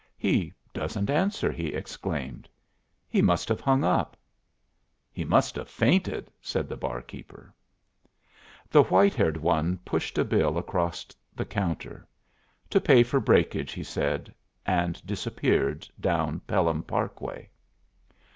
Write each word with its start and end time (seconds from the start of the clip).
"He 0.17 0.51
doesn't 0.73 1.11
answer," 1.11 1.51
he 1.51 1.67
exclaimed. 1.75 2.49
"He 3.07 3.21
must 3.21 3.47
have 3.49 3.61
hung 3.61 3.83
up." 3.83 4.17
"He 5.11 5.23
must 5.23 5.55
have 5.57 5.69
fainted!" 5.69 6.31
said 6.41 6.67
the 6.67 6.75
barkeeper. 6.75 7.53
The 8.71 8.81
white 8.81 9.13
haired 9.13 9.37
one 9.37 9.77
pushed 9.85 10.17
a 10.17 10.25
bill 10.25 10.57
across 10.57 11.05
the 11.35 11.45
counter. 11.45 12.07
"To 12.71 12.81
pay 12.81 13.03
for 13.03 13.19
breakage," 13.19 13.73
he 13.73 13.83
said, 13.83 14.33
and 14.65 14.99
disappeared 15.05 15.87
down 15.99 16.39
Pelham 16.47 16.81
Parkway. 16.81 17.51